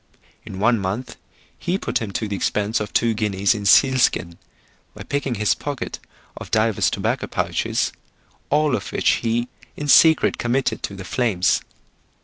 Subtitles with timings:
[0.43, 1.15] In one month
[1.59, 4.39] he put him to the expense of two guineas in seal skin;
[4.95, 5.99] by picking his pocket
[6.35, 7.91] of divers tobacco pouches,
[8.49, 11.61] all of which he in secret committed to the flames.